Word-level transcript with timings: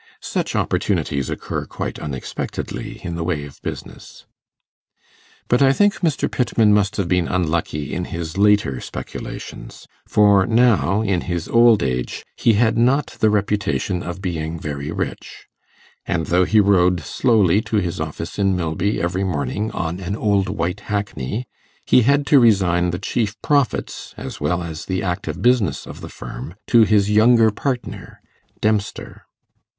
Such 0.23 0.55
opportunities 0.55 1.29
occur 1.29 1.65
quite 1.65 1.99
unexpectedly 1.99 2.99
in 3.03 3.13
the 3.13 3.23
way 3.23 3.45
of 3.45 3.61
business. 3.61 4.25
But 5.47 5.61
I 5.61 5.73
think 5.73 5.97
Mr. 5.99 6.25
Pittman 6.27 6.73
must 6.73 6.95
have 6.97 7.07
been 7.07 7.27
unlucky 7.27 7.93
in 7.93 8.05
his 8.05 8.35
later 8.35 8.79
speculations, 8.81 9.87
for 10.07 10.47
now, 10.47 11.03
in 11.03 11.21
his 11.29 11.47
old 11.47 11.83
age, 11.83 12.25
he 12.35 12.53
had 12.53 12.79
not 12.79 13.17
the 13.19 13.29
reputation 13.29 14.01
of 14.01 14.23
being 14.23 14.59
very 14.59 14.91
rich; 14.91 15.45
and 16.07 16.25
though 16.25 16.45
he 16.45 16.59
rode 16.59 17.01
slowly 17.01 17.61
to 17.61 17.75
his 17.77 17.99
office 17.99 18.39
in 18.39 18.55
Milby 18.55 18.99
every 18.99 19.23
morning 19.23 19.69
on 19.69 19.99
an 19.99 20.15
old 20.15 20.49
white 20.49 20.79
hackney, 20.79 21.45
he 21.85 22.01
had 22.01 22.25
to 22.25 22.39
resign 22.39 22.89
the 22.89 22.97
chief 22.97 23.39
profits, 23.43 24.15
as 24.17 24.41
well 24.41 24.63
as 24.63 24.85
the 24.85 25.03
active 25.03 25.43
business 25.43 25.85
of 25.85 26.01
the 26.01 26.09
firm, 26.09 26.55
to 26.65 26.85
his 26.85 27.11
younger 27.11 27.51
partner, 27.51 28.19
Dempster. 28.61 29.27